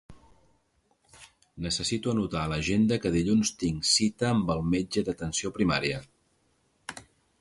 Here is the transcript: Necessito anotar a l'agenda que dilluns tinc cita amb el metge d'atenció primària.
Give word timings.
Necessito 1.65 2.13
anotar 2.15 2.39
a 2.45 2.49
l'agenda 2.53 2.99
que 3.03 3.11
dilluns 3.17 3.51
tinc 3.65 3.87
cita 3.91 4.31
amb 4.37 4.51
el 4.57 4.65
metge 4.73 5.05
d'atenció 5.11 5.53
primària. 5.59 6.01